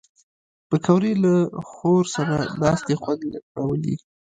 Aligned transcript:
پکورې 0.69 1.11
له 1.23 1.33
خور 1.71 2.03
سره 2.15 2.35
ناستې 2.61 2.93
خوند 3.01 3.21
راولي 3.55 3.95